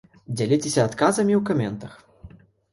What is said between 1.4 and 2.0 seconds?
каментах!